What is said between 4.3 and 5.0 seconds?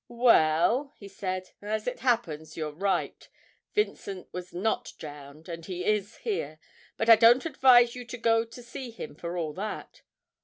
was not